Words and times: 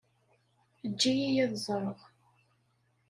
Eǧǧ-iyi 0.85 1.29
ad 1.43 1.53
ẓreɣ. 1.67 1.99